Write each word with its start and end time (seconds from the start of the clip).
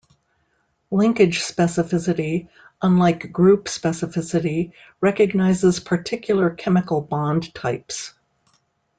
Linkage 0.89 1.41
specificity, 1.41 2.49
unlike 2.81 3.31
group 3.31 3.65
specificity, 3.65 4.71
recognizes 4.99 5.79
particular 5.79 6.49
chemical 6.55 7.01
bond 7.01 7.53
types. 7.53 8.11